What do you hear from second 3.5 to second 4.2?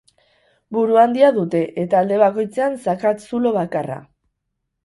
bakarra.